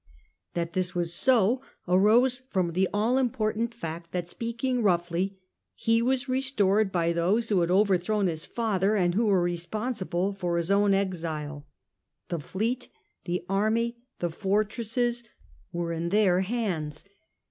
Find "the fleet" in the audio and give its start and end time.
12.29-12.89